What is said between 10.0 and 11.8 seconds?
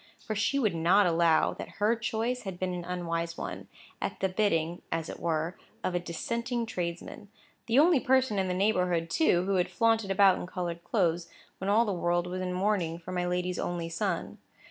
about in coloured clothes, when